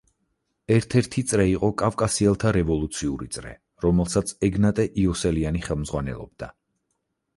[0.75, 3.53] ერთ-ერთი წრე იყო „კავკასიელთა რევოლუციური წრე“,
[3.87, 6.53] რომელსაც ეგნატე იოსელიანი ხელმძღვანელობდა.